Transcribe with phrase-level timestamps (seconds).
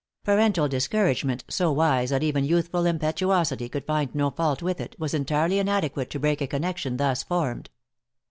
[0.23, 5.13] Parental discouragement, so wise that even youthful impetuosity could find no fault with it, was
[5.13, 7.69] entirely inadequate to break a connection thus formed.